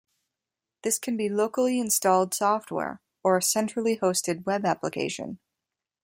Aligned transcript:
This 0.81 0.97
can 0.97 1.15
be 1.15 1.29
locally 1.29 1.79
installed 1.79 2.33
software, 2.33 3.01
or 3.23 3.37
a 3.37 3.41
centrally 3.43 3.97
hosted 3.99 4.47
web 4.47 4.65
application. 4.65 5.37